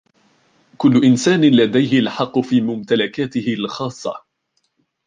[0.77, 4.13] كل إنسان لديهِ الحق في ممتلكاتهِ الخاصة.